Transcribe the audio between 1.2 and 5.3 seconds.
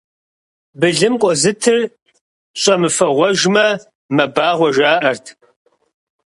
къозытыр щӏэмыфыгъуэжмэ, мэбагъуэ жаӏэрт.